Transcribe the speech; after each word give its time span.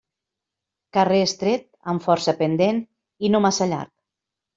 Carrer 0.97 1.19
estret, 1.25 1.65
amb 1.93 2.05
força 2.05 2.35
pendent 2.39 2.79
i 3.27 3.31
no 3.35 3.43
massa 3.45 3.69
llarg. 3.75 3.93